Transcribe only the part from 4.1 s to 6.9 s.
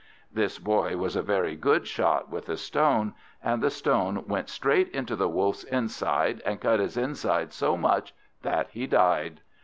went straight into the Wolf's inside, and cut